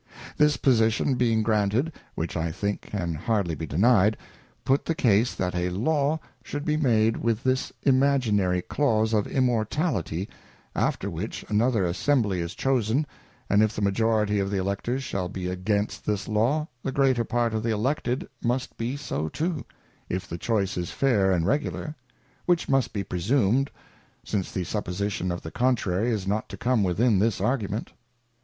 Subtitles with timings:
[0.35, 4.17] This Position being granted, which I think can hardly be denied,
[4.65, 10.27] put the case that a Law should be made with this imaginary Clause of Immortality,
[10.75, 13.05] after which another Assembly is chosen,
[13.47, 17.53] and if the majority of the Electors shall be against this Law, the greater part
[17.53, 19.63] of the Elected must be so too,
[20.09, 21.93] if the choice is fair and regular;
[22.47, 23.69] which must be presumed,
[24.23, 27.91] since the supposition of the contrary is not to come within this Argument.